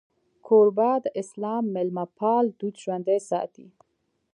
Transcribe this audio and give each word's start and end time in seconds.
کوربه 0.47 0.91
د 1.03 1.05
اسلام 1.21 1.63
میلمهپال 1.75 2.43
دود 2.59 2.75
ژوندی 2.83 3.19
ساتي. 3.29 3.67